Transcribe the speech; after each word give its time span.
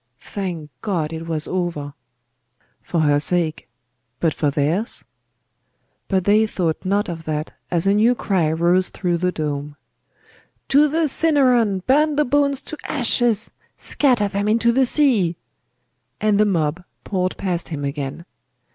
Thank 0.19 0.71
God 0.81 1.13
it 1.13 1.27
was 1.27 1.47
over! 1.47 1.93
For 2.81 3.01
her 3.01 3.19
sake 3.19 3.69
but 4.19 4.33
for 4.33 4.49
theirs? 4.49 5.05
But 6.07 6.23
they 6.23 6.47
thought 6.47 6.83
not 6.83 7.07
of 7.07 7.25
that 7.25 7.53
as 7.69 7.85
a 7.85 7.93
new 7.93 8.15
cry 8.15 8.51
rose 8.51 8.89
through 8.89 9.17
the 9.17 9.31
dome. 9.31 9.75
'To 10.69 10.87
the 10.87 11.07
Cinaron! 11.07 11.83
Burn 11.85 12.15
the 12.15 12.25
bones 12.25 12.63
to 12.63 12.77
ashes! 12.85 13.51
Scatter 13.77 14.27
them 14.27 14.47
into 14.47 14.71
the 14.71 14.85
sea!' 14.87 15.37
And 16.19 16.39
the 16.39 16.45
mob 16.45 16.83
poured 17.03 17.37
past 17.37 17.69
him 17.69 17.85
again.... 17.85 18.25